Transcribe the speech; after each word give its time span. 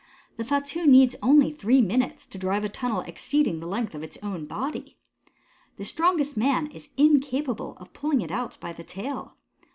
The 0.37 0.43
Fatu 0.45 0.87
needs 0.87 1.15
only 1.21 1.51
three 1.51 1.79
minutes 1.79 2.25
to 2.25 2.39
drive 2.39 2.63
a 2.63 2.69
tunnel 2.69 3.01
exceeding 3.01 3.59
the 3.59 3.67
length 3.67 3.93
of 3.93 4.01
its 4.01 4.17
own 4.23 4.47
body. 4.47 4.97
The 5.77 5.85
strongest 5.85 6.35
man 6.35 6.71
is 6.71 6.89
incapable 6.97 7.77
of 7.77 7.93
pulling 7.93 8.21
it 8.21 8.31
out 8.31 8.59
by 8.59 8.73
the 8.73 8.83
tail. 8.83 9.35